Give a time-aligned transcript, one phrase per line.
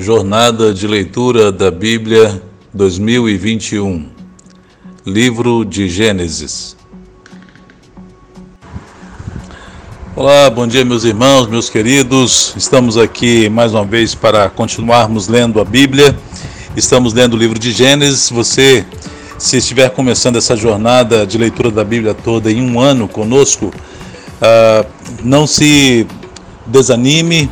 [0.00, 2.40] Jornada de Leitura da Bíblia
[2.72, 4.08] 2021
[5.04, 6.76] Livro de Gênesis
[10.14, 12.54] Olá, bom dia, meus irmãos, meus queridos.
[12.56, 16.16] Estamos aqui mais uma vez para continuarmos lendo a Bíblia.
[16.76, 18.30] Estamos lendo o livro de Gênesis.
[18.30, 18.86] Você,
[19.36, 24.86] se estiver começando essa jornada de leitura da Bíblia toda em um ano conosco, uh,
[25.24, 26.06] não se
[26.68, 27.50] desanime,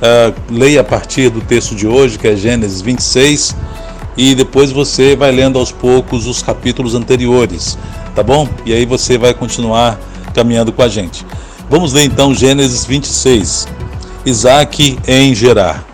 [0.00, 3.56] uh, leia a partir do texto de hoje, que é Gênesis 26,
[4.16, 7.78] e depois você vai lendo aos poucos os capítulos anteriores,
[8.14, 8.48] tá bom?
[8.66, 9.98] E aí você vai continuar
[10.34, 11.24] caminhando com a gente.
[11.68, 13.68] Vamos ler então Gênesis 26.
[14.26, 15.84] Isaac em Gerar.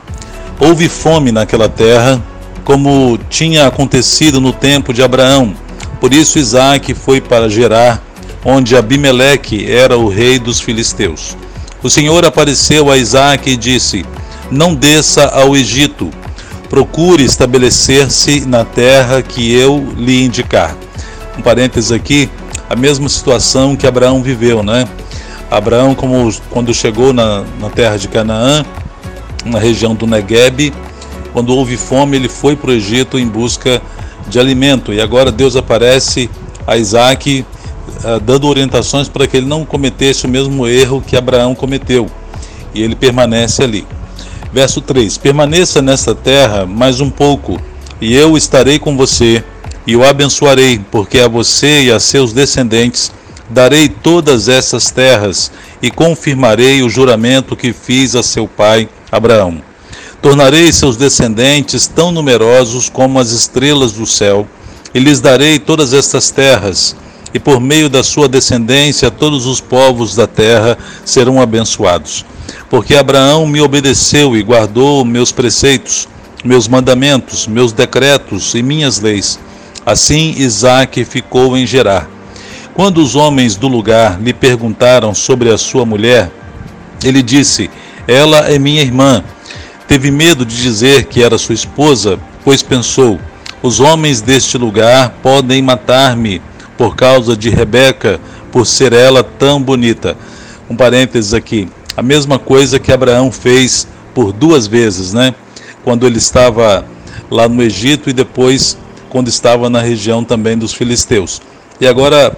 [0.58, 2.22] Houve fome naquela terra,
[2.64, 5.54] como tinha acontecido no tempo de Abraão.
[6.00, 8.02] Por isso Isaac foi para Gerar,
[8.44, 11.36] onde Abimeleque era o rei dos filisteus.
[11.86, 14.04] O Senhor apareceu a Isaac e disse:
[14.50, 16.10] Não desça ao Egito,
[16.68, 20.76] procure estabelecer-se na terra que eu lhe indicar.
[21.38, 22.28] Um parênteses aqui,
[22.68, 24.88] a mesma situação que Abraão viveu, né?
[25.48, 28.66] Abraão, como quando chegou na, na terra de Canaã,
[29.44, 30.74] na região do Negueb,
[31.32, 33.80] quando houve fome, ele foi para o Egito em busca
[34.26, 34.92] de alimento.
[34.92, 36.28] E agora Deus aparece
[36.66, 37.46] a Isaac
[38.24, 42.06] dando orientações para que ele não cometesse o mesmo erro que Abraão cometeu.
[42.74, 43.86] E ele permanece ali.
[44.52, 47.60] Verso 3: Permaneça nesta terra mais um pouco,
[48.00, 49.42] e eu estarei com você,
[49.86, 53.12] e o abençoarei, porque a você e a seus descendentes
[53.48, 59.62] darei todas essas terras e confirmarei o juramento que fiz a seu pai Abraão.
[60.20, 64.46] Tornarei seus descendentes tão numerosos como as estrelas do céu,
[64.94, 66.96] e lhes darei todas estas terras,
[67.34, 72.24] e por meio da sua descendência todos os povos da terra serão abençoados.
[72.70, 76.08] Porque Abraão me obedeceu e guardou meus preceitos,
[76.44, 79.38] meus mandamentos, meus decretos e minhas leis.
[79.84, 82.08] Assim Isaque ficou em Gerar
[82.76, 86.30] quando os homens do lugar lhe perguntaram sobre a sua mulher,
[87.02, 87.70] ele disse:
[88.06, 89.24] Ela é minha irmã.
[89.88, 93.18] Teve medo de dizer que era sua esposa, pois pensou:
[93.62, 96.42] Os homens deste lugar podem matar-me
[96.76, 98.20] por causa de Rebeca,
[98.52, 100.16] por ser ela tão bonita.
[100.68, 101.68] Um parênteses aqui.
[101.96, 105.34] A mesma coisa que Abraão fez por duas vezes, né?
[105.84, 106.84] Quando ele estava
[107.30, 108.76] lá no Egito e depois
[109.08, 111.40] quando estava na região também dos filisteus.
[111.80, 112.36] E agora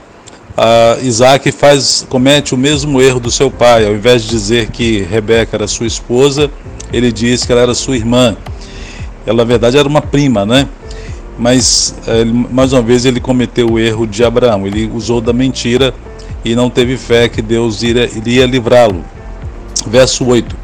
[1.03, 3.87] Isaac faz, comete o mesmo erro do seu pai.
[3.87, 6.51] Ao invés de dizer que Rebeca era sua esposa,
[6.93, 8.37] ele diz que ela era sua irmã.
[9.27, 10.69] Ela, na verdade, era uma prima, né?
[11.39, 14.67] Mas, ele, mais uma vez, ele cometeu o erro de Abraão.
[14.67, 15.95] Ele usou da mentira
[16.45, 19.05] e não teve fé que Deus iria, iria livrá-lo.
[19.87, 20.57] Verso 8.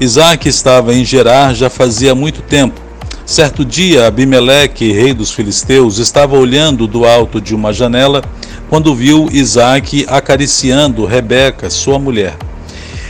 [0.00, 2.80] Isaac estava em Gerar já fazia muito tempo.
[3.26, 8.22] Certo dia, Abimeleque, rei dos filisteus, estava olhando do alto de uma janela
[8.70, 12.36] quando viu Isaac acariciando Rebeca, sua mulher.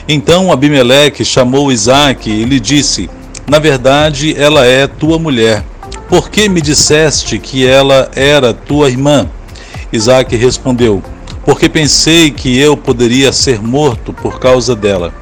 [0.08, 3.10] Então Abimeleque chamou Isaac e lhe disse:
[3.46, 5.62] Na verdade, ela é tua mulher.
[6.08, 9.28] Por que me disseste que ela era tua irmã?
[9.92, 11.02] Isaac respondeu:
[11.44, 15.12] Porque pensei que eu poderia ser morto por causa dela.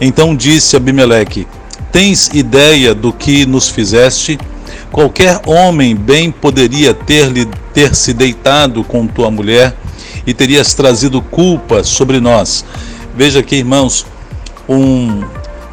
[0.00, 1.48] Então disse Abimeleque:
[1.90, 4.38] Tens ideia do que nos fizeste?
[4.92, 7.32] Qualquer homem bem poderia ter,
[7.74, 9.74] ter se deitado com tua mulher
[10.26, 12.64] e terias trazido culpa sobre nós.
[13.16, 14.06] Veja aqui, irmãos,
[14.68, 15.22] um,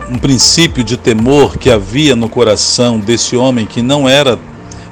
[0.09, 4.40] um princípio de temor que havia no coração desse homem que não era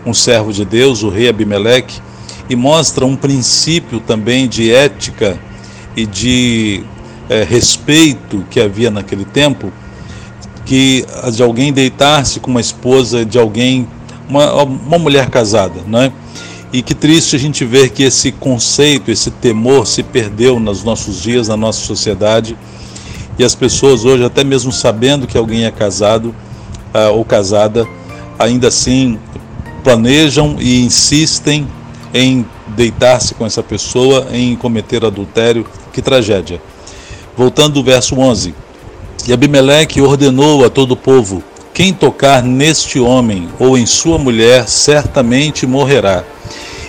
[0.05, 2.01] um servo de Deus, o rei Abimeleque,
[2.49, 5.39] e mostra um princípio também de ética
[5.95, 6.83] e de
[7.29, 9.71] é, respeito que havia naquele tempo,
[10.65, 13.87] que de alguém deitar-se com uma esposa de alguém
[14.27, 16.11] uma, uma mulher casada, não é?
[16.73, 21.21] E que triste a gente ver que esse conceito, esse temor se perdeu nos nossos
[21.21, 22.57] dias, na nossa sociedade.
[23.38, 26.34] E as pessoas hoje, até mesmo sabendo que alguém é casado
[26.94, 27.88] uh, ou casada,
[28.39, 29.19] ainda assim
[29.83, 31.68] planejam e insistem
[32.13, 35.65] em deitar-se com essa pessoa, em cometer adultério.
[35.92, 36.62] Que tragédia.
[37.38, 38.56] Voltando ao verso 11.
[39.27, 41.44] E Abimeleque ordenou a todo o povo:
[41.74, 46.24] quem tocar neste homem ou em sua mulher certamente morrerá.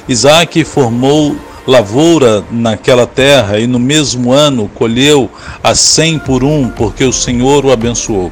[0.09, 1.37] Isaac formou
[1.67, 5.31] lavoura naquela terra e no mesmo ano colheu
[5.63, 8.31] a cem por um, porque o Senhor o abençoou.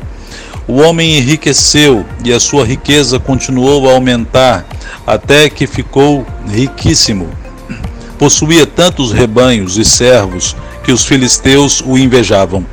[0.67, 4.67] O homem enriqueceu e a sua riqueza continuou a aumentar
[5.07, 7.29] até que ficou riquíssimo.
[8.19, 12.65] Possuía tantos rebanhos e servos que os filisteus o invejavam.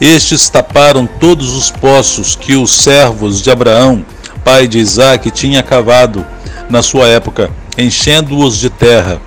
[0.00, 4.04] Estes taparam todos os poços que os servos de Abraão
[4.44, 6.24] pai de Isaac, tinha cavado
[6.68, 9.20] na sua época, enchendo-os de terra.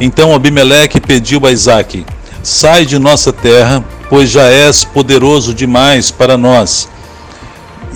[0.00, 2.04] Então Abimeleque pediu a Isaac:
[2.42, 6.88] Sai de nossa terra, pois já és poderoso demais para nós.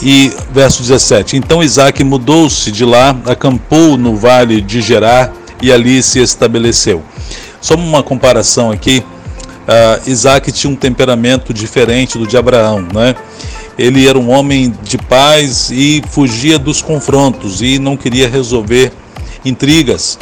[0.01, 6.03] E verso 17: Então Isaac mudou-se de lá, acampou no vale de Gerar e ali
[6.03, 7.03] se estabeleceu.
[7.61, 13.17] Só uma comparação aqui: uh, Isaac tinha um temperamento diferente do de Abraão, né?
[13.77, 18.93] Ele era um homem de paz e fugia dos confrontos e não queria resolver
[19.45, 20.19] intrigas.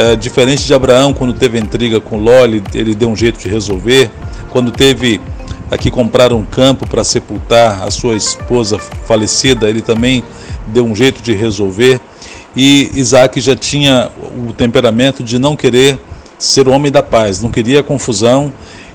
[0.00, 3.50] Uh, diferente de Abraão, quando teve intriga com Ló, ele, ele deu um jeito de
[3.50, 4.10] resolver.
[4.48, 5.20] Quando teve
[5.70, 10.24] aqui comprar um campo para sepultar a sua esposa falecida, ele também
[10.68, 12.00] deu um jeito de resolver.
[12.56, 14.10] E Isaac já tinha
[14.48, 16.00] o temperamento de não querer
[16.38, 18.50] ser homem da paz, não queria confusão,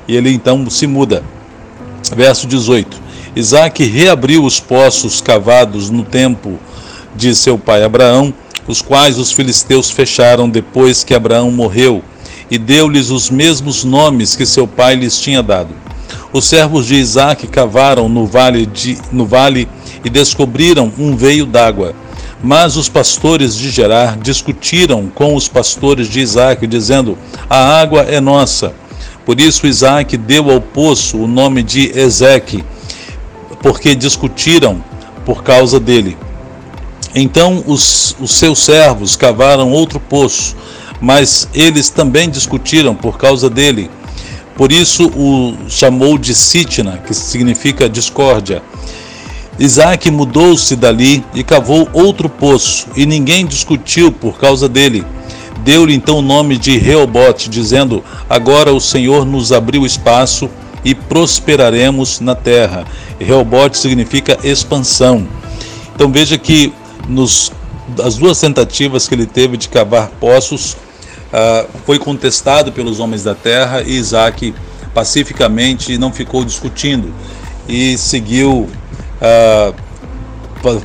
[0.08, 1.24] e ele então se muda.
[2.16, 3.00] Verso 18:
[3.36, 6.58] Isaac reabriu os poços cavados no tempo
[7.16, 8.34] de seu pai Abraão,
[8.68, 12.04] os quais os filisteus fecharam depois que Abraão morreu,
[12.50, 15.74] e deu-lhes os mesmos nomes que seu pai lhes tinha dado.
[16.32, 19.68] Os servos de Isaac cavaram no vale, de, no vale
[20.04, 21.96] e descobriram um veio d'água.
[22.44, 27.18] Mas os pastores de Gerar discutiram com os pastores de Isaac, dizendo:
[27.50, 28.74] A água é nossa.
[29.26, 32.64] Por isso Isaac deu ao poço o nome de Ezeque,
[33.62, 34.84] porque discutiram
[35.26, 36.16] por causa dele.
[37.16, 40.54] Então os, os seus servos cavaram outro poço,
[41.00, 43.90] mas eles também discutiram por causa dele.
[44.58, 48.62] Por isso o chamou de Sitna, que significa discórdia.
[49.58, 55.06] Isaac mudou-se dali e cavou outro poço, e ninguém discutiu por causa dele.
[55.64, 60.50] Deu-lhe então o nome de Reobote, dizendo: Agora o Senhor nos abriu espaço
[60.84, 62.86] e prosperaremos na terra.
[63.18, 65.26] Reobote significa expansão.
[65.96, 66.74] Então veja que
[67.08, 67.52] nos
[68.04, 70.76] as duas tentativas que ele teve de cavar poços,
[71.32, 74.54] ah, foi contestado pelos homens da terra e Isaac
[74.94, 77.14] pacificamente não ficou discutindo
[77.68, 78.68] e seguiu
[79.22, 79.74] ah,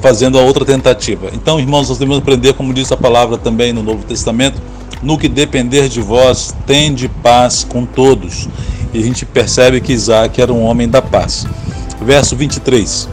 [0.02, 1.30] fazendo a outra tentativa.
[1.32, 4.60] Então, irmãos, nós devemos aprender, como diz a palavra também no Novo Testamento,
[5.02, 8.48] no que depender de vós, tende paz com todos.
[8.92, 11.46] E a gente percebe que Isaac era um homem da paz.
[12.02, 13.08] Verso 23.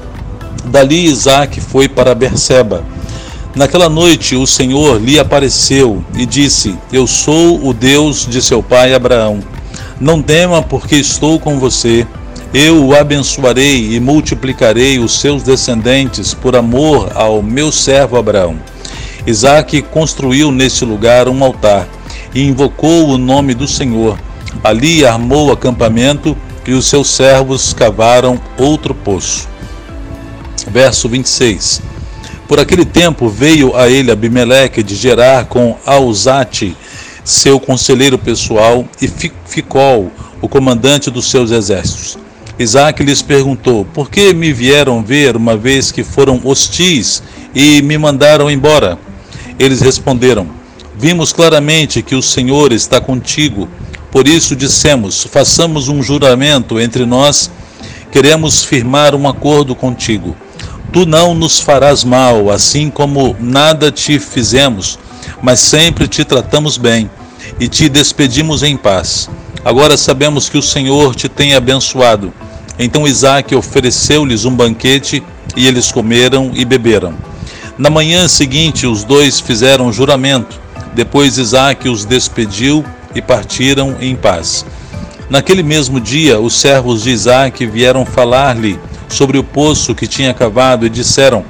[0.65, 2.83] Dali Isaac foi para Berseba.
[3.57, 8.94] Naquela noite o Senhor lhe apareceu e disse: Eu sou o Deus de seu pai
[8.94, 9.39] Abraão.
[10.00, 12.07] Não tema, porque estou com você
[12.54, 18.57] eu o abençoarei e multiplicarei os seus descendentes por amor ao meu servo Abraão.
[19.25, 21.88] Isaac construiu nesse lugar um altar
[22.33, 24.18] e invocou o nome do Senhor.
[24.63, 29.48] Ali armou acampamento e os seus servos cavaram outro poço.
[30.71, 31.81] Verso 26.
[32.48, 36.76] Por aquele tempo veio a ele Abimeleque de Gerar com Alzate,
[37.24, 39.08] seu conselheiro pessoal, e
[39.46, 40.10] Ficol,
[40.42, 42.18] o comandante dos seus exércitos.
[42.58, 47.22] Isaac lhes perguntou: Por que me vieram ver uma vez que foram hostis
[47.54, 48.98] e me mandaram embora?
[49.60, 50.48] Eles responderam:
[50.98, 53.68] Vimos claramente que o Senhor está contigo.
[54.10, 57.52] Por isso dissemos: Façamos um juramento entre nós.
[58.10, 60.36] Queremos firmar um acordo contigo.
[60.92, 64.97] Tu não nos farás mal, assim como nada te fizemos,
[65.42, 67.09] mas sempre te tratamos bem
[67.59, 69.30] e te despedimos em paz.
[69.64, 72.33] Agora sabemos que o Senhor te tem abençoado
[72.80, 75.23] então Isaac ofereceu-lhes um banquete
[75.56, 77.16] e eles comeram e beberam.
[77.78, 80.59] Na manhã seguinte, os dois fizeram juramento.
[80.94, 82.85] Depois Isaac os despediu
[83.16, 84.66] e partiram em paz.
[85.30, 90.85] Naquele mesmo dia, os servos de Isaac vieram falar-lhe sobre o poço que tinha cavado
[90.85, 91.44] e disseram: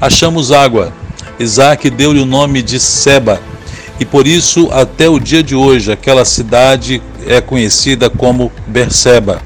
[0.00, 0.92] Achamos água.
[1.38, 3.40] Isaac deu-lhe o nome de Seba,
[3.98, 9.40] e por isso, até o dia de hoje, aquela cidade é conhecida como Berseba.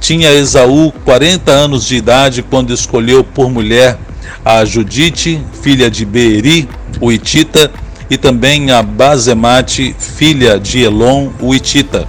[0.00, 3.98] Tinha Esaú 40 anos de idade quando escolheu por mulher
[4.44, 6.68] a Judite, filha de Beeri,
[7.00, 7.70] o Itita,
[8.08, 12.08] e também a Bazemate, filha de Elon, o Itita.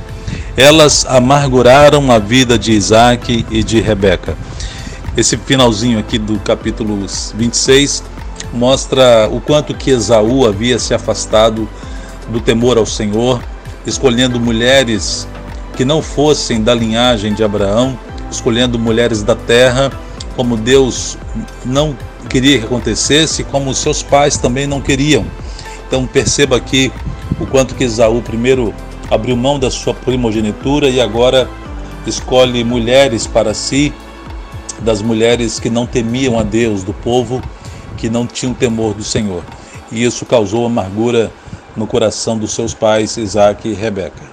[0.55, 4.36] Elas amarguraram a vida de Isaac e de Rebeca.
[5.15, 8.01] Esse finalzinho aqui do capítulo 26
[8.53, 11.68] mostra o quanto que Esaú havia se afastado
[12.30, 13.44] do temor ao Senhor,
[13.86, 15.27] escolhendo mulheres
[15.75, 18.00] que não fossem da linhagem de Abraão,
[18.32, 19.91] escolhendo mulheres da terra,
[20.38, 21.18] como Deus
[21.65, 21.94] não
[22.30, 25.25] queria que acontecesse, como seus pais também não queriam.
[25.88, 26.89] Então perceba aqui
[27.38, 28.74] o quanto que Esaú primeiro
[29.10, 31.50] abriu mão da sua primogenitura e agora
[32.08, 33.94] escolhe mulheres para si,
[34.82, 37.42] das mulheres que não temiam a Deus, do povo
[37.98, 39.44] que não tinham temor do Senhor.
[39.92, 41.32] E isso causou amargura
[41.76, 44.31] no coração dos seus pais, Isaac e Rebeca.